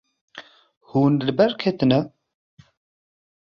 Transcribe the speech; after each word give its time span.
Hûn 0.89 1.13
li 1.25 1.33
ber 1.37 1.51
ketine. 1.61 1.99